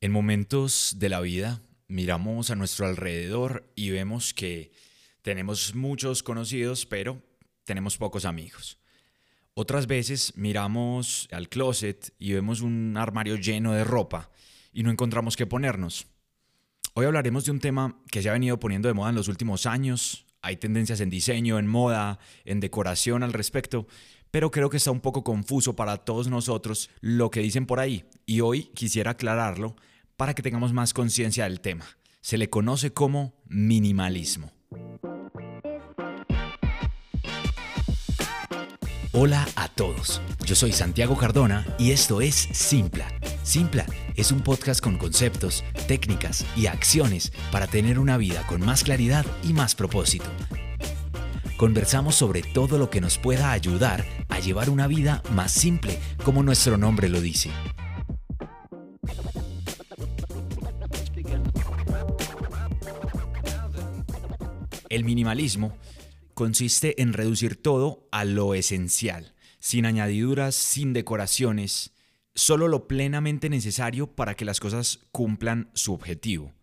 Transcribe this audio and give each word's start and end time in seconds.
En 0.00 0.12
momentos 0.12 0.94
de 0.98 1.08
la 1.08 1.20
vida 1.20 1.60
miramos 1.88 2.50
a 2.50 2.54
nuestro 2.54 2.86
alrededor 2.86 3.68
y 3.74 3.90
vemos 3.90 4.32
que 4.32 4.70
tenemos 5.22 5.74
muchos 5.74 6.22
conocidos, 6.22 6.86
pero 6.86 7.20
tenemos 7.64 7.96
pocos 7.96 8.24
amigos. 8.24 8.78
Otras 9.54 9.88
veces 9.88 10.34
miramos 10.36 11.26
al 11.32 11.48
closet 11.48 12.14
y 12.16 12.32
vemos 12.32 12.60
un 12.60 12.96
armario 12.96 13.34
lleno 13.34 13.72
de 13.72 13.82
ropa 13.82 14.30
y 14.72 14.84
no 14.84 14.92
encontramos 14.92 15.36
qué 15.36 15.46
ponernos. 15.46 16.06
Hoy 16.94 17.06
hablaremos 17.06 17.44
de 17.44 17.50
un 17.50 17.58
tema 17.58 18.00
que 18.12 18.22
se 18.22 18.28
ha 18.28 18.34
venido 18.34 18.60
poniendo 18.60 18.86
de 18.86 18.94
moda 18.94 19.10
en 19.10 19.16
los 19.16 19.26
últimos 19.26 19.66
años. 19.66 20.26
Hay 20.42 20.58
tendencias 20.58 21.00
en 21.00 21.10
diseño, 21.10 21.58
en 21.58 21.66
moda, 21.66 22.20
en 22.44 22.60
decoración 22.60 23.24
al 23.24 23.32
respecto, 23.32 23.88
pero 24.30 24.52
creo 24.52 24.70
que 24.70 24.76
está 24.76 24.92
un 24.92 25.00
poco 25.00 25.24
confuso 25.24 25.74
para 25.74 25.96
todos 25.96 26.28
nosotros 26.28 26.88
lo 27.00 27.32
que 27.32 27.40
dicen 27.40 27.66
por 27.66 27.80
ahí 27.80 28.04
y 28.28 28.42
hoy 28.42 28.64
quisiera 28.74 29.12
aclararlo 29.12 29.74
para 30.18 30.34
que 30.34 30.42
tengamos 30.42 30.74
más 30.74 30.92
conciencia 30.92 31.44
del 31.44 31.60
tema. 31.60 31.86
Se 32.20 32.36
le 32.36 32.50
conoce 32.50 32.92
como 32.92 33.32
minimalismo. 33.46 34.52
Hola 39.12 39.48
a 39.56 39.68
todos, 39.68 40.20
yo 40.44 40.54
soy 40.54 40.72
Santiago 40.72 41.16
Cardona 41.16 41.66
y 41.78 41.92
esto 41.92 42.20
es 42.20 42.34
Simpla. 42.34 43.08
Simpla 43.42 43.86
es 44.14 44.30
un 44.30 44.42
podcast 44.42 44.82
con 44.82 44.98
conceptos, 44.98 45.64
técnicas 45.88 46.44
y 46.54 46.66
acciones 46.66 47.32
para 47.50 47.66
tener 47.66 47.98
una 47.98 48.18
vida 48.18 48.46
con 48.46 48.60
más 48.60 48.84
claridad 48.84 49.24
y 49.42 49.54
más 49.54 49.74
propósito. 49.74 50.26
Conversamos 51.56 52.14
sobre 52.14 52.42
todo 52.42 52.76
lo 52.76 52.90
que 52.90 53.00
nos 53.00 53.16
pueda 53.16 53.52
ayudar 53.52 54.04
a 54.28 54.38
llevar 54.38 54.68
una 54.68 54.86
vida 54.86 55.22
más 55.32 55.50
simple, 55.50 55.98
como 56.24 56.42
nuestro 56.42 56.76
nombre 56.76 57.08
lo 57.08 57.22
dice. 57.22 57.50
El 64.88 65.04
minimalismo 65.04 65.76
consiste 66.32 67.02
en 67.02 67.12
reducir 67.12 67.60
todo 67.60 68.08
a 68.10 68.24
lo 68.24 68.54
esencial, 68.54 69.34
sin 69.58 69.84
añadiduras, 69.84 70.54
sin 70.54 70.94
decoraciones, 70.94 71.92
solo 72.34 72.68
lo 72.68 72.88
plenamente 72.88 73.50
necesario 73.50 74.06
para 74.14 74.34
que 74.34 74.46
las 74.46 74.60
cosas 74.60 75.00
cumplan 75.12 75.70
su 75.74 75.92
objetivo. 75.92 76.54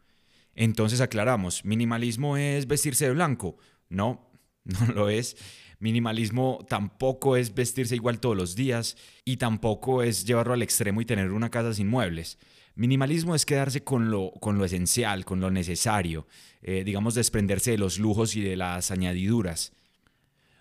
Entonces 0.56 1.02
aclaramos, 1.02 1.66
minimalismo 1.66 2.36
es 2.38 2.66
vestirse 2.66 3.06
de 3.06 3.12
blanco. 3.12 3.58
No, 3.90 4.32
no 4.64 4.88
lo 4.94 5.10
es. 5.10 5.38
Minimalismo 5.80 6.66
tampoco 6.68 7.36
es 7.36 7.54
vestirse 7.54 7.94
igual 7.94 8.20
todos 8.20 8.36
los 8.36 8.56
días 8.56 8.98
y 9.24 9.38
tampoco 9.38 10.02
es 10.02 10.26
llevarlo 10.26 10.54
al 10.54 10.64
extremo 10.64 11.00
y 11.02 11.06
tener 11.06 11.32
una 11.32 11.52
casa 11.52 11.74
sin 11.74 11.90
muebles. 11.90 12.40
Minimalismo 12.76 13.36
es 13.36 13.46
quedarse 13.46 13.86
con 13.86 14.12
lo, 14.12 14.32
con 14.42 14.58
lo 14.58 14.66
esencial, 14.66 15.24
con 15.24 15.40
lo 15.40 15.50
necesario, 15.50 16.28
eh, 16.62 16.84
digamos 16.84 17.16
desprenderse 17.16 17.72
de 17.72 17.78
los 17.78 18.00
lujos 18.00 18.36
y 18.36 18.42
de 18.42 18.58
las 18.58 18.92
añadiduras. 18.92 19.72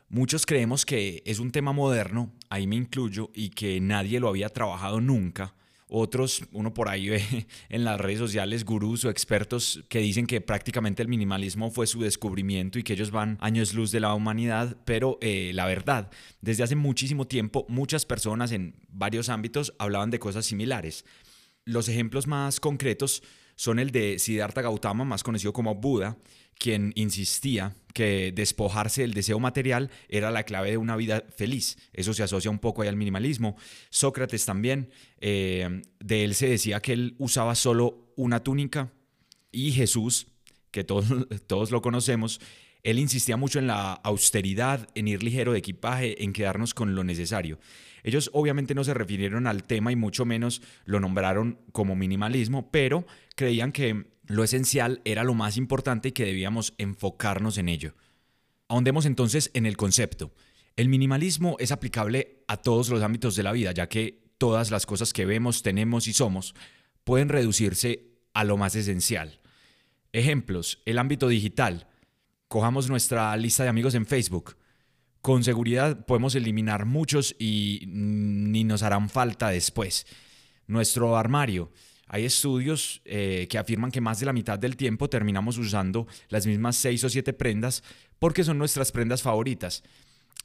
Muchos 0.08 0.46
creemos 0.46 0.86
que 0.86 1.24
es 1.26 1.40
un 1.40 1.50
tema 1.50 1.72
moderno, 1.72 2.32
ahí 2.50 2.68
me 2.68 2.76
incluyo, 2.76 3.30
y 3.34 3.50
que 3.50 3.80
nadie 3.80 4.20
lo 4.20 4.28
había 4.28 4.48
trabajado 4.48 5.00
nunca. 5.00 5.56
Otros, 5.88 6.44
uno 6.52 6.72
por 6.72 6.88
ahí 6.88 7.08
ve 7.08 7.46
en 7.68 7.82
las 7.82 8.00
redes 8.00 8.20
sociales 8.20 8.64
gurús 8.64 9.04
o 9.04 9.10
expertos 9.10 9.82
que 9.88 9.98
dicen 9.98 10.28
que 10.28 10.40
prácticamente 10.40 11.02
el 11.02 11.08
minimalismo 11.08 11.72
fue 11.72 11.88
su 11.88 12.00
descubrimiento 12.00 12.78
y 12.78 12.84
que 12.84 12.92
ellos 12.92 13.10
van 13.10 13.38
años 13.40 13.74
luz 13.74 13.90
de 13.90 13.98
la 13.98 14.14
humanidad, 14.14 14.76
pero 14.84 15.18
eh, 15.20 15.50
la 15.52 15.66
verdad, 15.66 16.10
desde 16.40 16.62
hace 16.62 16.76
muchísimo 16.76 17.26
tiempo 17.26 17.66
muchas 17.68 18.06
personas 18.06 18.52
en 18.52 18.76
varios 18.88 19.28
ámbitos 19.28 19.74
hablaban 19.78 20.10
de 20.10 20.20
cosas 20.20 20.46
similares. 20.46 21.04
Los 21.64 21.88
ejemplos 21.88 22.26
más 22.26 22.60
concretos 22.60 23.22
son 23.56 23.78
el 23.78 23.90
de 23.90 24.18
Siddhartha 24.18 24.62
Gautama, 24.62 25.04
más 25.04 25.22
conocido 25.22 25.52
como 25.52 25.74
Buda, 25.76 26.18
quien 26.58 26.92
insistía 26.96 27.76
que 27.92 28.32
despojarse 28.32 29.02
del 29.02 29.14
deseo 29.14 29.38
material 29.38 29.90
era 30.08 30.30
la 30.30 30.42
clave 30.42 30.70
de 30.70 30.76
una 30.76 30.96
vida 30.96 31.24
feliz. 31.36 31.78
Eso 31.92 32.12
se 32.12 32.22
asocia 32.22 32.50
un 32.50 32.58
poco 32.58 32.82
ahí 32.82 32.88
al 32.88 32.96
minimalismo. 32.96 33.56
Sócrates 33.90 34.44
también, 34.44 34.90
eh, 35.20 35.82
de 36.00 36.24
él 36.24 36.34
se 36.34 36.48
decía 36.48 36.80
que 36.80 36.92
él 36.92 37.14
usaba 37.18 37.54
solo 37.54 38.12
una 38.16 38.42
túnica. 38.42 38.92
Y 39.52 39.72
Jesús, 39.72 40.26
que 40.70 40.84
todos, 40.84 41.06
todos 41.46 41.70
lo 41.70 41.80
conocemos, 41.80 42.40
él 42.84 42.98
insistía 42.98 43.36
mucho 43.36 43.58
en 43.58 43.66
la 43.66 43.94
austeridad, 43.94 44.88
en 44.94 45.08
ir 45.08 45.22
ligero 45.22 45.52
de 45.52 45.58
equipaje, 45.58 46.22
en 46.22 46.32
quedarnos 46.32 46.74
con 46.74 46.94
lo 46.94 47.02
necesario. 47.02 47.58
Ellos 48.02 48.30
obviamente 48.34 48.74
no 48.74 48.84
se 48.84 48.92
refirieron 48.92 49.46
al 49.46 49.64
tema 49.64 49.90
y 49.90 49.96
mucho 49.96 50.26
menos 50.26 50.60
lo 50.84 51.00
nombraron 51.00 51.58
como 51.72 51.96
minimalismo, 51.96 52.70
pero 52.70 53.06
creían 53.34 53.72
que 53.72 54.12
lo 54.26 54.44
esencial 54.44 55.00
era 55.04 55.24
lo 55.24 55.32
más 55.32 55.56
importante 55.56 56.08
y 56.08 56.12
que 56.12 56.26
debíamos 56.26 56.74
enfocarnos 56.76 57.56
en 57.56 57.70
ello. 57.70 57.94
Ahondemos 58.68 59.06
entonces 59.06 59.50
en 59.54 59.64
el 59.64 59.78
concepto. 59.78 60.34
El 60.76 60.88
minimalismo 60.90 61.56
es 61.60 61.72
aplicable 61.72 62.44
a 62.48 62.58
todos 62.58 62.90
los 62.90 63.02
ámbitos 63.02 63.34
de 63.36 63.42
la 63.42 63.52
vida, 63.52 63.72
ya 63.72 63.88
que 63.88 64.24
todas 64.36 64.70
las 64.70 64.84
cosas 64.84 65.14
que 65.14 65.24
vemos, 65.24 65.62
tenemos 65.62 66.06
y 66.06 66.12
somos 66.12 66.54
pueden 67.04 67.30
reducirse 67.30 68.10
a 68.34 68.44
lo 68.44 68.58
más 68.58 68.74
esencial. 68.74 69.40
Ejemplos, 70.12 70.82
el 70.84 70.98
ámbito 70.98 71.28
digital. 71.28 71.88
Cojamos 72.54 72.88
nuestra 72.88 73.36
lista 73.36 73.64
de 73.64 73.68
amigos 73.68 73.96
en 73.96 74.06
Facebook 74.06 74.54
con 75.20 75.42
seguridad 75.42 76.06
podemos 76.06 76.36
eliminar 76.36 76.86
muchos 76.86 77.34
y 77.36 77.82
ni 77.88 78.62
nos 78.62 78.84
harán 78.84 79.08
falta 79.08 79.48
después. 79.48 80.06
Nuestro 80.68 81.16
armario. 81.16 81.72
Hay 82.06 82.24
estudios 82.24 83.02
eh, 83.06 83.48
que 83.50 83.58
afirman 83.58 83.90
que 83.90 84.00
más 84.00 84.20
de 84.20 84.26
la 84.26 84.32
mitad 84.32 84.56
del 84.56 84.76
tiempo 84.76 85.10
terminamos 85.10 85.58
usando 85.58 86.06
las 86.28 86.46
mismas 86.46 86.76
seis 86.76 87.02
o 87.02 87.08
siete 87.08 87.32
prendas 87.32 87.82
porque 88.20 88.44
son 88.44 88.56
nuestras 88.58 88.92
prendas 88.92 89.20
favoritas. 89.20 89.82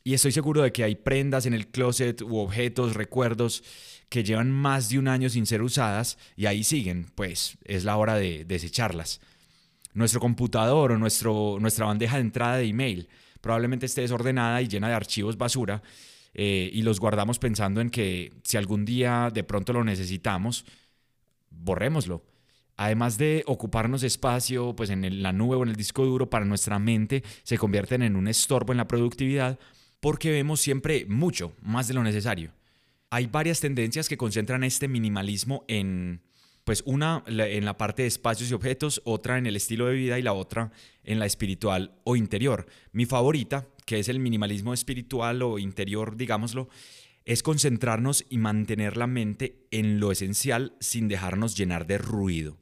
Y 0.04 0.16
estoy 0.16 0.32
seguro 0.32 0.64
de 0.64 0.72
que 0.72 0.84
hay 0.84 0.96
prendas 0.96 1.46
en 1.46 1.54
el 1.54 1.68
closet 1.68 2.24
u 2.24 2.38
objetos, 2.38 2.96
recuerdos 2.96 3.64
que 4.10 4.24
llevan 4.24 4.50
más 4.50 4.90
de 4.90 4.98
un 4.98 5.10
año 5.10 5.30
sin 5.30 5.46
ser 5.46 5.62
usadas 5.62 6.18
y 6.36 6.48
ahí 6.48 6.64
siguen, 6.64 7.12
pues 7.14 7.60
es 7.66 7.84
la 7.84 7.98
hora 7.98 8.16
de 8.16 8.46
desecharlas. 8.46 9.22
Nuestro 10.00 10.22
computador 10.22 10.94
o 10.94 10.98
nuestro, 10.98 11.58
nuestra 11.60 11.86
bandeja 11.86 12.16
de 12.16 12.22
entrada 12.22 12.56
de 12.56 12.64
email 12.64 13.10
probablemente 13.42 13.86
esté 13.86 14.00
desordenada 14.00 14.62
y 14.62 14.70
llena 14.70 14.88
de 14.88 14.94
archivos 14.94 15.38
basura 15.38 15.84
eh, 16.34 16.70
y 16.72 16.84
los 16.84 17.02
guardamos 17.02 17.38
pensando 17.38 17.82
en 17.82 17.90
que 17.90 18.32
si 18.46 18.56
algún 18.56 18.86
día 18.86 19.30
de 19.34 19.44
pronto 19.44 19.74
lo 19.74 19.84
necesitamos, 19.84 20.64
borrémoslo. 21.50 22.24
Además 22.78 23.18
de 23.18 23.44
ocuparnos 23.46 24.04
espacio 24.04 24.74
pues 24.74 24.90
en 24.90 25.22
la 25.22 25.34
nube 25.34 25.58
o 25.58 25.64
en 25.64 25.70
el 25.70 25.76
disco 25.76 26.06
duro 26.06 26.30
para 26.30 26.46
nuestra 26.46 26.80
mente, 26.80 27.22
se 27.44 27.58
convierten 27.58 28.02
en 28.02 28.16
un 28.16 28.30
estorbo 28.30 28.72
en 28.72 28.78
la 28.78 28.88
productividad 28.88 29.60
porque 30.00 30.32
vemos 30.32 30.62
siempre 30.62 31.08
mucho, 31.10 31.52
más 31.62 31.90
de 31.90 31.96
lo 31.96 32.04
necesario. 32.04 32.54
Hay 33.10 33.28
varias 33.28 33.60
tendencias 33.60 34.08
que 34.08 34.16
concentran 34.16 34.64
este 34.64 34.88
minimalismo 34.88 35.66
en 35.68 36.22
pues 36.70 36.84
una 36.86 37.24
en 37.26 37.66
la 37.66 37.80
parte 37.80 38.04
de 38.04 38.08
espacios 38.08 38.52
y 38.52 38.54
objetos, 38.54 39.02
otra 39.04 39.40
en 39.40 39.48
el 39.48 39.56
estilo 39.56 39.88
de 39.88 39.96
vida 39.96 40.20
y 40.20 40.22
la 40.22 40.34
otra 40.34 40.72
en 41.04 41.18
la 41.18 41.26
espiritual 41.26 41.96
o 42.04 42.16
interior. 42.16 42.68
Mi 42.92 43.08
favorita, 43.08 43.68
que 43.88 43.98
es 43.98 44.08
el 44.08 44.20
minimalismo 44.20 44.72
espiritual 44.72 45.42
o 45.42 45.58
interior, 45.58 46.16
digámoslo, 46.16 46.70
es 47.26 47.42
concentrarnos 47.42 48.24
y 48.30 48.38
mantener 48.38 48.98
la 48.98 49.08
mente 49.08 49.66
en 49.72 50.00
lo 50.00 50.12
esencial 50.12 50.76
sin 50.80 51.08
dejarnos 51.08 51.58
llenar 51.58 51.88
de 51.88 51.98
ruido. 51.98 52.60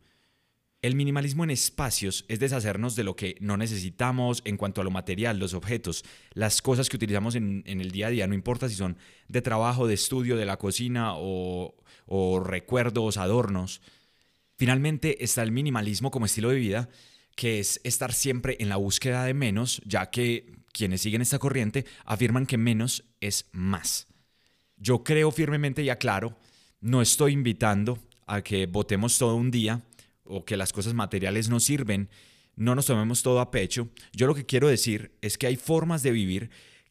El 0.84 0.96
minimalismo 0.96 1.44
en 1.44 1.50
espacios 1.50 2.24
es 2.28 2.40
deshacernos 2.40 2.96
de 2.96 3.04
lo 3.04 3.16
que 3.16 3.36
no 3.40 3.58
necesitamos 3.58 4.44
en 4.46 4.58
cuanto 4.58 4.82
a 4.82 4.84
lo 4.84 4.92
material, 4.92 5.40
los 5.40 5.56
objetos, 5.56 6.06
las 6.34 6.62
cosas 6.62 6.88
que 6.88 6.98
utilizamos 6.98 7.34
en, 7.34 7.64
el 7.66 7.92
día 7.92 8.08
a 8.08 8.10
día, 8.12 8.28
no 8.28 8.36
importa 8.36 8.70
si 8.70 8.76
son 8.76 8.96
de 9.28 9.42
trabajo, 9.42 9.88
de 9.88 9.96
estudio, 9.96 10.38
de 10.38 10.46
la 10.46 10.58
cocina 10.58 11.14
o, 11.16 11.76
o 12.06 12.40
recuerdos, 12.40 13.18
adornos. 13.18 13.82
Finalmente 14.56 15.24
está 15.24 15.42
el 15.42 15.52
minimalismo 15.52 16.12
como 16.12 16.28
estilo 16.28 16.50
de 16.50 16.58
vida, 16.58 16.90
que 17.36 17.60
es 17.60 17.82
estar 17.84 18.14
siempre 18.14 18.56
en 18.60 18.70
la 18.70 18.78
búsqueda 18.78 19.24
de 19.24 19.34
menos, 19.34 19.82
ya 19.84 20.12
que 20.12 20.58
quienes 20.72 21.02
siguen 21.02 21.24
esta 21.24 21.40
corriente 21.40 21.86
afirman 22.06 22.46
que 22.46 22.58
menos 22.58 23.04
es 23.20 23.50
más. 23.52 24.06
Yo 24.76 25.04
creo 25.04 25.32
firmemente 25.32 25.82
y 25.82 25.90
aclaro, 25.90 26.38
no 26.82 27.02
estoy 27.02 27.34
invitando 27.34 27.98
a 28.28 28.44
que 28.44 28.68
votemos 28.68 29.18
todo 29.18 29.36
un 29.36 29.50
día 29.50 29.82
o 30.30 30.46
que 30.46 30.58
las 30.58 30.74
cosas 30.74 30.94
materiales 30.94 31.50
no 31.50 31.60
sirven, 31.60 32.10
no 32.56 32.76
nos 32.76 32.88
tomemos 32.88 33.24
todo 33.24 33.40
a 33.40 33.52
pecho. 33.52 33.90
Yo 34.14 34.28
lo 34.28 34.36
que 34.36 34.46
quiero 34.46 34.68
decir 34.68 35.18
es 35.22 35.38
que 35.38 35.48
hay 35.48 35.56
formas 35.56 36.04
de 36.04 36.12
vivir 36.12 36.50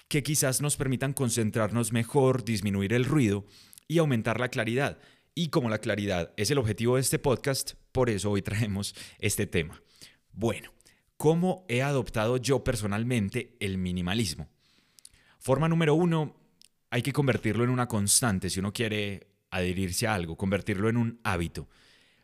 que 0.09 0.23
quizás 0.23 0.61
nos 0.61 0.77
permitan 0.77 1.13
concentrarnos 1.13 1.93
mejor, 1.93 2.45
disminuir 2.45 2.93
el 2.93 3.05
ruido 3.05 3.45
y 3.89 3.99
aumentar 3.99 4.41
la 4.41 4.49
claridad. 4.49 4.99
Y 5.35 5.49
como 5.49 5.69
la 5.69 5.79
claridad 5.79 6.33
es 6.37 6.51
el 6.51 6.59
objetivo 6.59 6.95
de 6.95 7.03
este 7.03 7.19
podcast, 7.19 7.73
por 7.93 8.09
eso 8.09 8.31
hoy 8.31 8.43
traemos 8.43 8.95
este 9.19 9.47
tema. 9.47 9.83
Bueno, 10.33 10.73
¿cómo 11.17 11.65
he 11.69 11.83
adoptado 11.83 12.37
yo 12.37 12.63
personalmente 12.63 13.57
el 13.61 13.79
minimalismo? 13.79 14.49
Forma 15.39 15.69
número 15.69 15.95
uno, 15.95 16.37
hay 16.91 17.03
que 17.03 17.13
convertirlo 17.13 17.65
en 17.65 17.71
una 17.71 17.89
constante 17.89 18.51
si 18.51 18.61
uno 18.61 18.73
quiere 18.73 19.29
adherirse 19.51 20.07
a 20.07 20.15
algo, 20.15 20.37
convertirlo 20.37 20.89
en 20.89 20.97
un 20.97 21.21
hábito. 21.25 21.69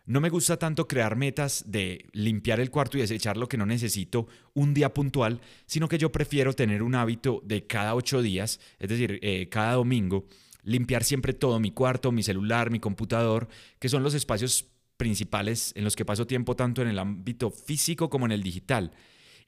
No 0.05 0.21
me 0.21 0.31
gusta 0.31 0.57
tanto 0.57 0.89
crear 0.89 1.15
metas 1.15 1.65
de 1.67 2.07
limpiar 2.13 2.59
el 2.59 2.71
cuarto 2.71 2.99
y 2.99 3.03
desechar 3.03 3.37
lo 3.37 3.49
que 3.49 3.57
no 3.57 3.67
necesito 3.67 4.27
un 4.53 4.75
día 4.75 4.93
puntual, 4.93 5.41
sino 5.67 5.89
que 5.89 5.99
yo 5.99 6.11
prefiero 6.11 6.55
tener 6.55 6.83
un 6.83 6.97
hábito 6.97 7.41
de 7.45 7.67
cada 7.69 7.95
ocho 7.95 8.21
días, 8.21 8.59
es 8.81 8.89
decir, 8.89 9.21
eh, 9.23 9.49
cada 9.49 9.75
domingo, 9.75 10.27
limpiar 10.65 11.05
siempre 11.05 11.35
todo, 11.35 11.61
mi 11.61 11.71
cuarto, 11.71 12.11
mi 12.11 12.25
celular, 12.25 12.71
mi 12.71 12.81
computador, 12.81 13.49
que 13.79 13.89
son 13.89 14.03
los 14.03 14.15
espacios 14.15 14.67
principales 14.97 15.73
en 15.77 15.85
los 15.85 15.95
que 15.95 16.05
paso 16.05 16.27
tiempo 16.27 16.57
tanto 16.57 16.83
en 16.83 16.89
el 16.89 16.99
ámbito 16.99 17.51
físico 17.51 18.11
como 18.11 18.27
en 18.27 18.33
el 18.33 18.43
digital. 18.43 18.93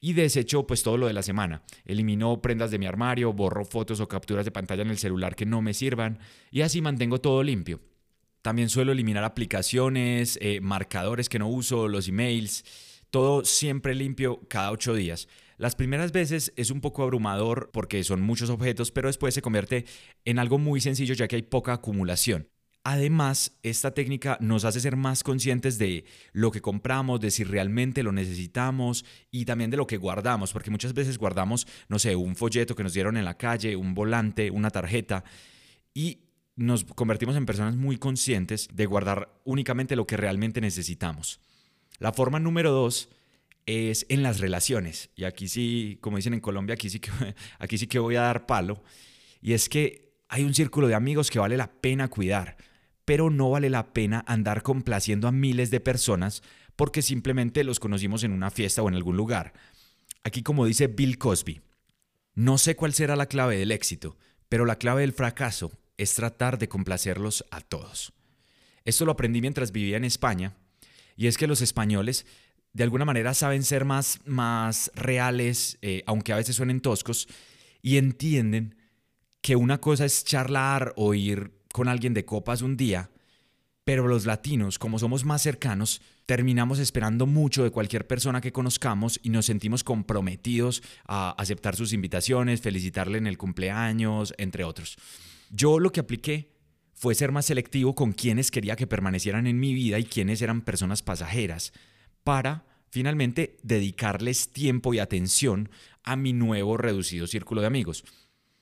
Y 0.01 0.13
desecho 0.13 0.67
pues 0.67 0.83
todo 0.83 0.99
lo 0.99 1.07
de 1.07 1.15
la 1.15 1.23
semana. 1.23 1.63
Elimino 1.85 2.43
prendas 2.43 2.71
de 2.71 2.79
mi 2.79 2.87
armario, 2.87 3.33
borro 3.33 3.65
fotos 3.65 4.01
o 4.01 4.09
capturas 4.09 4.45
de 4.45 4.51
pantalla 4.51 4.83
en 4.83 4.91
el 4.91 4.99
celular 4.99 5.35
que 5.35 5.47
no 5.47 5.63
me 5.63 5.75
sirvan 5.75 6.19
y 6.51 6.61
así 6.61 6.81
mantengo 6.81 7.21
todo 7.21 7.43
limpio. 7.43 7.81
También 8.45 8.69
suelo 8.69 8.93
eliminar 8.93 9.25
aplicaciones, 9.25 10.39
eh, 10.43 10.61
marcadores 10.61 11.31
que 11.31 11.39
no 11.39 11.49
uso, 11.49 11.89
los 11.89 12.09
emails, 12.09 12.63
todo 13.09 13.43
siempre 13.43 13.95
limpio 13.95 14.43
cada 14.51 14.71
ocho 14.71 14.93
días. 14.93 15.29
Las 15.57 15.75
primeras 15.75 16.13
veces 16.13 16.53
es 16.55 16.71
un 16.71 16.83
poco 16.83 17.03
abrumador 17.03 17.71
porque 17.73 18.05
son 18.05 18.21
muchos 18.21 18.51
objetos, 18.51 18.91
pero 18.91 19.09
después 19.09 19.33
se 19.33 19.41
convierte 19.41 19.87
en 20.27 20.39
algo 20.39 20.59
muy 20.59 20.83
sencillo 20.83 21.15
ya 21.15 21.27
que 21.27 21.37
hay 21.37 21.43
poca 21.43 21.73
acumulación. 21.73 22.47
Además, 22.85 23.57
esta 23.63 23.95
técnica 23.95 24.37
nos 24.43 24.67
hace 24.67 24.79
ser 24.79 24.95
más 24.95 25.23
conscientes 25.23 25.79
de 25.79 26.05
lo 26.35 26.51
que 26.51 26.61
compramos, 26.61 27.21
de 27.21 27.31
si 27.31 27.45
realmente 27.45 28.03
lo 28.03 28.13
necesitamos 28.13 29.07
y 29.31 29.47
también 29.47 29.71
de 29.71 29.79
lo 29.79 29.87
que 29.87 29.97
guardamos, 29.97 30.53
porque 30.53 30.71
muchas 30.71 30.93
veces 30.93 31.17
guardamos, 31.17 31.67
no 31.89 31.99
sé, 31.99 32.15
un 32.15 32.37
folleto 32.37 32.77
que 32.77 32.83
nos 32.83 32.93
dieron 32.93 33.17
en 33.17 33.25
la 33.25 33.39
calle, 33.39 33.75
un 33.75 33.95
volante, 33.95 34.51
una 34.51 34.69
tarjeta, 34.69 35.25
y 35.95 36.25
nos 36.57 36.85
convertimos 36.85 37.37
en 37.37 37.47
personas 37.47 37.77
muy 37.77 37.97
conscientes 37.97 38.69
de 38.73 38.87
guardar 38.87 39.41
únicamente 39.45 39.97
lo 39.97 40.07
que 40.07 40.17
realmente 40.17 40.61
necesitamos. 40.61 41.41
La 41.99 42.13
forma 42.13 42.39
número 42.39 42.71
dos 42.71 43.09
es 43.67 44.07
en 44.09 44.23
las 44.23 44.41
relaciones. 44.41 45.11
Y 45.17 45.25
aquí 45.25 45.49
sí, 45.49 45.99
como 46.01 46.17
dicen 46.17 46.35
en 46.35 46.41
Colombia, 46.41 46.75
aquí 46.75 46.91
sí 46.91 47.01
que, 47.01 47.11
aquí 47.59 47.79
sí 47.79 47.87
que 47.87 47.99
voy 47.99 48.17
a 48.17 48.23
dar 48.23 48.47
palo. 48.47 48.83
Y 49.41 49.53
es 49.53 49.69
que 49.69 50.15
hay 50.29 50.45
un 50.45 50.55
círculo 50.55 50.87
de 50.87 50.95
amigos 50.95 51.31
que 51.31 51.39
vale 51.39 51.57
la 51.57 51.73
pena 51.73 52.09
cuidar, 52.09 52.57
pero 53.05 53.31
no 53.31 53.51
vale 53.51 53.71
la 53.71 53.93
pena 53.93 54.25
andar 54.27 54.63
complaciendo 54.63 55.29
a 55.29 55.33
miles 55.33 55.71
de 55.71 55.81
personas 55.81 56.43
porque 56.77 57.03
simplemente 57.03 57.63
los 57.63 57.79
conocimos 57.79 58.25
en 58.25 58.33
una 58.33 58.51
fiesta 58.51 58.83
o 58.83 58.89
en 58.89 58.95
algún 58.95 59.17
lugar. 59.17 59.53
Aquí 60.25 60.43
como 60.43 60.67
dice 60.67 60.87
Bill 60.87 61.19
Cosby, 61.19 61.61
no 62.35 62.59
sé 62.59 62.75
cuál 62.75 62.95
será 62.95 63.15
la 63.15 63.27
clave 63.27 63.57
del 63.57 63.71
éxito, 63.71 64.17
pero 64.49 64.65
la 64.65 64.77
clave 64.77 65.03
del 65.03 65.13
fracaso 65.13 65.71
es 65.97 66.15
tratar 66.15 66.59
de 66.59 66.69
complacerlos 66.69 67.45
a 67.51 67.61
todos. 67.61 68.13
Esto 68.85 69.05
lo 69.05 69.13
aprendí 69.13 69.41
mientras 69.41 69.73
vivía 69.73 69.97
en 69.97 70.05
España, 70.05 70.55
y 71.17 71.27
es 71.27 71.39
que 71.39 71.47
los 71.47 71.61
españoles 71.61 72.27
de 72.73 72.83
alguna 72.83 73.05
manera 73.05 73.35
saben 73.35 73.63
ser 73.63 73.85
más, 73.85 74.21
más 74.27 74.91
reales, 74.95 75.79
eh, 75.81 76.03
aunque 76.07 76.33
a 76.33 76.37
veces 76.37 76.57
suenen 76.57 76.81
toscos, 76.81 77.29
y 77.83 77.99
entienden 77.99 78.77
que 79.41 79.57
una 79.57 79.81
cosa 79.81 80.05
es 80.05 80.25
charlar 80.25 80.93
o 80.97 81.15
ir 81.15 81.53
con 81.73 81.89
alguien 81.89 82.15
de 82.15 82.25
copas 82.25 82.63
un 82.63 82.77
día, 82.77 83.11
pero 83.85 84.09
los 84.09 84.27
latinos, 84.27 84.79
como 84.79 84.99
somos 84.99 85.25
más 85.25 85.43
cercanos, 85.43 86.01
terminamos 86.27 86.79
esperando 86.79 87.27
mucho 87.27 87.63
de 87.63 87.71
cualquier 87.71 88.07
persona 88.07 88.41
que 88.41 88.53
conozcamos 88.53 89.21
y 89.23 89.29
nos 89.29 89.47
sentimos 89.47 89.85
comprometidos 89.85 90.83
a 91.07 91.31
aceptar 91.31 91.77
sus 91.77 91.93
invitaciones, 91.93 92.63
felicitarle 92.63 93.19
en 93.19 93.27
el 93.27 93.37
cumpleaños, 93.37 94.35
entre 94.39 94.65
otros. 94.65 94.97
Yo 95.57 95.79
lo 95.79 95.93
que 95.93 96.01
apliqué 96.01 96.51
fue 96.95 97.15
ser 97.15 97.31
más 97.31 97.47
selectivo 97.47 97.95
con 97.95 98.11
quienes 98.11 98.51
quería 98.51 98.75
que 98.75 98.89
permanecieran 98.89 99.47
en 99.47 99.61
mi 99.61 99.73
vida 99.73 100.01
y 100.01 100.05
quienes 100.05 100.43
eran 100.43 100.63
personas 100.63 101.03
pasajeras, 101.05 101.73
para 102.25 102.67
finalmente 102.91 103.57
dedicarles 103.63 104.53
tiempo 104.53 104.95
y 104.95 104.99
atención 104.99 105.71
a 106.03 106.17
mi 106.17 106.33
nuevo 106.33 106.77
reducido 106.77 107.29
círculo 107.29 107.61
de 107.61 107.69
amigos. 107.69 108.05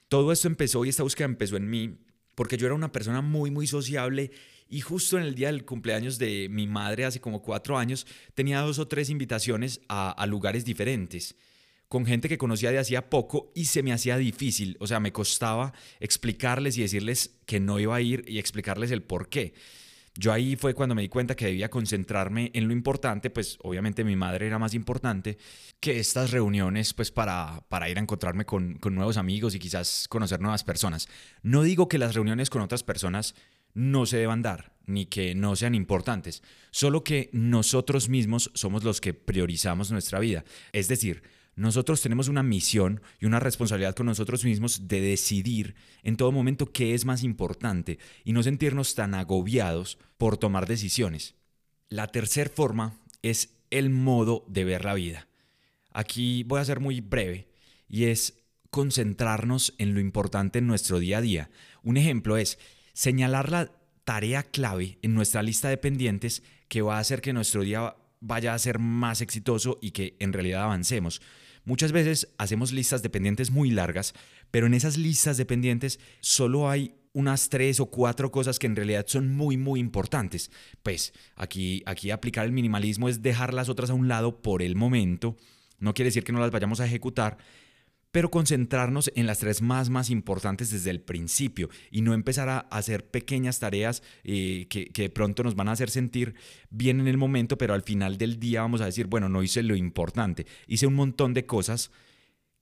Todo 0.09 0.33
esto 0.33 0.49
empezó 0.49 0.85
y 0.85 0.91
esta 0.91 1.03
búsqueda 1.03 1.25
empezó 1.25 1.57
en 1.57 1.71
mí 1.71 1.97
porque 2.35 2.59
yo 2.59 2.67
era 2.67 2.75
una 2.75 2.93
persona 2.93 3.23
muy, 3.23 3.51
muy 3.51 3.67
sociable 3.67 4.31
y 4.69 4.83
justo 4.83 5.17
en 5.17 5.25
el 5.25 5.35
día 5.35 5.47
del 5.47 5.65
cumpleaños 5.65 6.19
de 6.19 6.49
mi 6.51 6.67
madre, 6.67 7.07
hace 7.07 7.23
como 7.23 7.41
cuatro 7.41 7.79
años, 7.79 8.07
tenía 8.35 8.61
dos 8.61 8.79
o 8.79 8.87
tres 8.87 9.09
invitaciones 9.09 9.81
a, 9.89 10.11
a 10.11 10.27
lugares 10.27 10.67
diferentes 10.67 11.37
con 11.93 12.07
gente 12.07 12.27
que 12.27 12.39
conocía 12.39 12.71
de 12.71 12.79
hacía 12.79 13.11
poco 13.11 13.53
y 13.55 13.67
se 13.67 13.83
me 13.83 13.93
hacía 13.93 14.17
difícil, 14.17 14.79
o 14.81 14.87
sea, 14.87 14.99
me 14.99 15.13
costaba 15.13 15.75
explicarles 16.01 16.79
y 16.79 16.81
decirles 16.81 17.37
que 17.45 17.61
no 17.61 17.79
iba 17.79 17.95
a 17.95 18.01
ir 18.01 18.25
y 18.27 18.39
explicarles 18.39 18.91
el 18.93 19.03
por 19.03 19.29
qué. 19.29 19.53
Yo 20.15 20.33
ahí 20.33 20.57
fue 20.57 20.73
cuando 20.73 20.95
me 20.95 21.03
di 21.03 21.11
cuenta 21.11 21.37
que 21.37 21.45
debía 21.45 21.69
concentrarme 21.69 22.51
en 22.55 22.67
lo 22.67 22.73
importante, 22.73 23.29
pues 23.29 23.59
obviamente 23.61 24.05
mi 24.05 24.17
madre 24.17 24.47
era 24.47 24.59
más 24.59 24.73
importante 24.73 25.37
que 25.81 26.01
estas 26.01 26.31
reuniones, 26.31 26.95
pues 26.95 27.11
para, 27.11 27.63
para 27.69 27.91
ir 27.91 27.99
a 27.99 28.01
encontrarme 28.01 28.47
con, 28.47 28.79
con 28.79 28.95
nuevos 28.95 29.19
amigos 29.19 29.55
y 29.55 29.59
quizás 29.59 30.09
conocer 30.09 30.41
nuevas 30.41 30.65
personas. 30.65 31.09
No 31.43 31.63
digo 31.63 31.91
que 31.91 31.99
las 31.99 32.15
reuniones 32.15 32.49
con 32.49 32.63
otras 32.63 32.83
personas 32.83 33.35
no 33.75 34.07
se 34.07 34.17
deban 34.17 34.41
dar, 34.41 34.73
ni 34.87 35.05
que 35.05 35.35
no 35.35 35.57
sean 35.57 35.75
importantes, 35.75 36.43
solo 36.71 37.05
que 37.05 37.29
nosotros 37.35 38.09
mismos 38.09 38.51
somos 38.55 38.83
los 38.83 39.03
que 39.03 39.13
priorizamos 39.13 39.91
nuestra 39.91 40.21
vida. 40.21 40.43
Es 40.73 40.89
decir, 40.89 41.23
nosotros 41.55 42.01
tenemos 42.01 42.29
una 42.29 42.43
misión 42.43 43.03
y 43.21 43.27
una 43.27 43.41
responsabilidad 43.41 43.95
con 43.95 44.07
nosotros 44.07 44.45
mismos 44.45 44.89
de 44.89 45.01
decidir 45.01 45.75
en 46.03 46.17
todo 46.17 46.33
momento 46.33 46.73
qué 46.73 46.95
es 46.95 47.05
más 47.05 47.23
importante 47.23 47.99
y 48.25 48.33
no 48.33 48.43
sentirnos 48.43 48.95
tan 48.95 49.15
agobiados 49.15 49.99
por 50.17 50.39
tomar 50.39 50.67
decisiones. 50.67 51.35
La 51.89 52.07
tercera 52.07 52.51
forma 52.55 52.99
es 53.21 53.51
el 53.71 53.91
modo 53.91 54.45
de 54.49 54.65
ver 54.65 54.85
la 54.85 54.95
vida. 54.95 55.29
Aquí 55.93 56.43
voy 56.45 56.61
a 56.61 56.65
ser 56.65 56.81
muy 56.81 57.01
breve 57.01 57.49
y 57.89 58.05
es 58.05 58.43
concentrarnos 58.71 59.75
en 59.77 59.93
lo 59.93 60.01
importante 60.01 60.59
en 60.59 60.67
nuestro 60.67 60.99
día 60.99 61.19
a 61.19 61.23
día. 61.23 61.51
Un 61.83 61.99
ejemplo 61.99 62.39
es 62.39 62.59
señalar 62.95 63.51
la 63.51 63.71
tarea 64.05 64.43
clave 64.43 64.99
en 65.03 65.15
nuestra 65.15 65.43
lista 65.43 65.69
de 65.69 65.77
pendientes 65.77 66.43
que 66.69 66.81
va 66.81 66.97
a 66.97 67.01
hacer 67.01 67.21
que 67.21 67.35
nuestro 67.35 67.63
día 67.63 67.95
vaya 68.23 68.55
a 68.55 68.59
ser 68.59 68.79
más 68.79 69.21
exitoso 69.21 69.79
y 69.83 69.91
que 69.91 70.17
en 70.21 70.33
realidad 70.33 70.63
avancemos. 70.63 71.21
Muchas 71.65 71.93
veces 71.93 72.29
hacemos 72.39 72.73
listas 72.73 73.03
de 73.03 73.11
pendientes 73.11 73.51
muy 73.51 73.71
largas, 73.71 74.15
pero 74.51 74.67
en 74.67 74.75
esas 74.75 74.97
listas 74.97 75.37
de 75.37 75.45
pendientes 75.45 76.01
solo 76.21 76.71
hay 76.71 76.95
unas 77.13 77.51
tres 77.51 77.79
o 77.79 77.87
cuatro 77.87 78.33
cosas 78.33 78.59
que 78.59 78.67
en 78.67 78.77
realidad 78.77 79.05
son 79.07 79.35
muy, 79.35 79.57
muy 79.57 79.81
importantes. 79.81 80.51
Pues 80.83 81.13
aquí, 81.37 81.83
aquí 81.85 82.11
aplicar 82.11 82.47
el 82.47 82.53
minimalismo 82.53 83.09
es 83.09 83.23
dejar 83.23 83.53
las 83.53 83.69
otras 83.69 83.91
a 83.91 83.95
un 83.95 84.09
lado 84.09 84.41
por 84.41 84.63
el 84.63 84.77
momento. 84.77 85.37
No 85.79 85.95
quiere 85.95 86.09
decir 86.09 86.25
que 86.25 86.33
no 86.33 86.41
las 86.41 86.51
vayamos 86.51 86.81
a 86.81 86.87
ejecutar, 86.87 87.39
pero 88.13 88.31
concentrarnos 88.31 89.11
en 89.17 89.27
las 89.27 89.39
tres 89.39 89.63
más, 89.63 89.91
más 89.91 90.11
importantes 90.11 90.71
desde 90.71 90.91
el 90.91 91.01
principio 91.01 91.71
y 91.91 92.03
no 92.03 92.13
empezar 92.13 92.49
a 92.51 92.59
hacer 92.59 93.11
pequeñas 93.11 93.59
tareas 93.59 94.03
eh, 94.23 94.67
que, 94.69 94.87
que, 94.87 95.03
de 95.03 95.11
pronto 95.11 95.43
nos 95.43 95.57
van 95.57 95.69
a 95.69 95.73
hacer 95.73 95.91
sentir 95.91 96.35
bien 96.71 97.01
en 97.01 97.09
el 97.09 97.17
momento, 97.17 97.59
pero 97.59 97.75
al 97.75 97.83
final 97.83 98.19
del 98.19 98.39
día 98.39 98.61
vamos 98.61 98.83
a 98.83 98.87
decir, 98.87 99.07
bueno, 99.07 99.29
no 99.29 99.43
hice 99.43 99.63
lo 99.63 99.75
importante, 99.75 100.47
hice 100.67 100.87
un 100.87 100.95
montón 100.95 101.33
de 101.33 101.47
cosas 101.47 101.91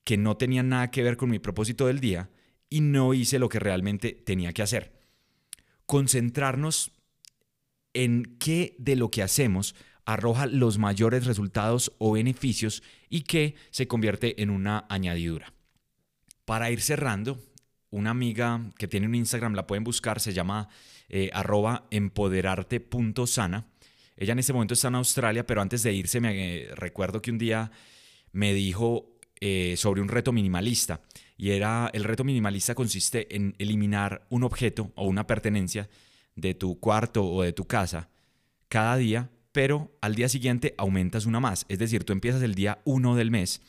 que 0.05 0.17
no 0.17 0.37
tenían 0.37 0.69
nada 0.69 0.91
que 0.91 1.03
ver 1.03 1.17
con 1.17 1.31
mi 1.31 1.41
propósito 1.41 1.89
del 1.89 2.01
día 2.01 2.31
y 2.71 2.81
no 2.81 3.13
hice 3.13 3.41
lo 3.41 3.49
que 3.49 3.59
realmente 3.59 4.13
tenía 4.13 4.53
que 4.53 4.63
hacer. 4.63 4.93
Concentrarnos 5.85 6.93
en 7.93 8.37
qué 8.39 8.77
de 8.79 8.95
lo 8.95 9.11
que 9.11 9.23
hacemos 9.23 9.75
arroja 10.13 10.47
los 10.47 10.79
mayores 10.79 11.25
resultados 11.25 11.93
o 11.99 12.13
beneficios 12.13 12.83
y 13.09 13.23
que 13.23 13.55
se 13.71 13.87
convierte 13.87 14.43
en 14.43 14.51
una 14.51 14.87
añadidura. 14.89 15.53
Para 16.45 16.71
ir 16.71 16.81
cerrando, 16.81 17.41
una 17.91 18.11
amiga 18.11 18.71
que 18.77 18.89
tiene 18.89 19.07
un 19.07 19.15
Instagram, 19.15 19.55
la 19.55 19.67
pueden 19.67 19.85
buscar, 19.85 20.21
se 20.21 20.33
llama 20.33 20.69
eh, 21.09 21.31
arroba 21.33 21.87
empoderarte.sana. 21.91 23.67
Ella 24.17 24.33
en 24.33 24.39
este 24.39 24.53
momento 24.53 24.75
está 24.75 24.89
en 24.89 24.97
Australia, 24.97 25.47
pero 25.47 25.63
antes 25.63 25.83
de 25.83 25.93
irse 25.93 26.21
me 26.21 26.63
eh, 26.65 26.75
recuerdo 26.75 27.23
que 27.23 27.31
un 27.31 27.39
día 27.39 27.71
me 28.33 28.53
dijo 28.53 29.17
eh, 29.41 29.75
sobre 29.77 30.03
un 30.03 30.09
reto 30.09 30.33
minimalista. 30.33 31.03
Y 31.37 31.53
era, 31.53 31.89
el 31.95 32.05
reto 32.05 32.25
minimalista 32.25 32.75
consiste 32.75 33.35
en 33.35 33.55
eliminar 33.59 34.27
un 34.29 34.43
objeto 34.43 34.93
o 34.97 35.07
una 35.07 35.27
pertenencia 35.27 35.89
de 36.35 36.55
tu 36.55 36.79
cuarto 36.81 37.25
o 37.25 37.43
de 37.43 37.53
tu 37.53 37.67
casa 37.67 38.11
cada 38.69 38.97
día 38.97 39.31
pero 39.53 39.97
al 40.01 40.15
día 40.15 40.29
siguiente 40.29 40.75
aumentas 40.79 41.27
una 41.27 41.41
más. 41.41 41.67
Es 41.69 41.79
decir, 41.79 42.05
tú 42.05 42.13
empiezas 42.13 42.43
el 42.43 42.55
día 42.55 42.81
1 42.85 43.17
del 43.17 43.31
mes. 43.31 43.61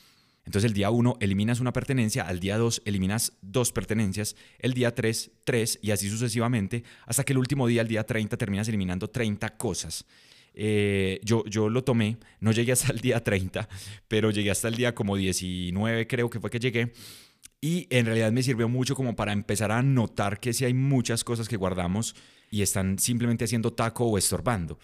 Entonces 0.46 0.70
el 0.70 0.74
día 0.74 0.90
1 0.90 1.18
eliminas 1.20 1.60
una 1.60 1.74
pertenencia, 1.74 2.24
al 2.24 2.40
día 2.40 2.58
2 2.58 2.82
eliminas 2.86 3.34
dos 3.42 3.72
pertenencias, 3.72 4.36
el 4.60 4.74
día 4.74 4.94
3, 4.94 5.32
3 5.44 5.80
y 5.82 5.92
así 5.92 6.10
sucesivamente, 6.10 6.84
hasta 7.06 7.24
que 7.24 7.34
el 7.34 7.38
último 7.38 7.68
día, 7.68 7.82
el 7.82 7.88
día 7.88 8.04
30, 8.04 8.38
terminas 8.38 8.68
eliminando 8.68 9.10
30 9.10 9.58
cosas. 9.58 10.06
Eh, 10.54 11.20
yo, 11.24 11.46
yo 11.46 11.70
lo 11.70 11.84
tomé, 11.84 12.18
no 12.40 12.52
llegué 12.52 12.72
hasta 12.72 12.92
el 12.92 13.00
día 13.00 13.24
30, 13.24 13.70
pero 14.08 14.32
llegué 14.32 14.52
hasta 14.52 14.68
el 14.68 14.76
día 14.76 14.94
como 14.94 15.16
19 15.16 16.08
creo 16.08 16.30
que 16.30 16.40
fue 16.40 16.50
que 16.50 16.60
llegué. 16.60 16.92
Y 17.62 17.88
en 17.92 18.08
realidad 18.08 18.32
me 18.32 18.42
sirvió 18.42 18.68
mucho 18.68 18.96
como 18.96 19.16
para 19.16 19.34
empezar 19.34 19.72
a 19.72 19.84
notar 19.84 20.40
que 20.40 20.52
si 20.52 20.66
hay 20.66 20.74
muchas 20.74 21.24
cosas 21.24 21.48
que 21.48 21.58
guardamos 21.58 22.16
y 22.50 22.64
están 22.64 22.98
simplemente 22.98 23.46
haciendo 23.46 23.72
taco 23.72 24.06
o 24.06 24.18
estorbando. 24.18 24.80